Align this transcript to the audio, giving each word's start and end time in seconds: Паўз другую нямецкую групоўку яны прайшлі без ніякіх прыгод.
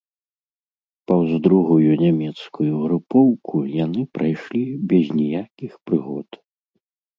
Паўз 1.11 1.33
другую 1.47 1.91
нямецкую 2.05 2.71
групоўку 2.87 3.57
яны 3.85 4.01
прайшлі 4.19 4.65
без 4.95 5.05
ніякіх 5.21 5.71
прыгод. 5.89 6.29